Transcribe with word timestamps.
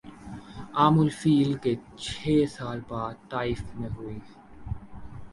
عام 0.75 0.99
الفیل 0.99 1.53
کے 1.63 1.73
چھ 1.97 2.43
سال 2.51 2.79
بعد 2.87 3.29
طائف 3.31 3.61
میں 3.75 3.89
ہوئی 3.97 4.17